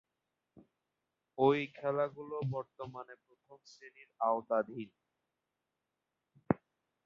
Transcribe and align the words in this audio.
ঐ 1.37 1.47
খেলাগুলো 1.75 2.37
বর্তমানে 2.51 3.13
প্রথম-শ্রেণীর 3.25 4.09
আওতাধীন। 4.21 4.89